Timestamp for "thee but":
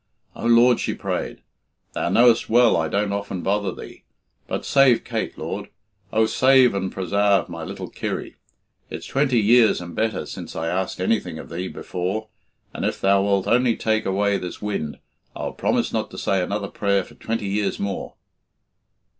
3.71-4.65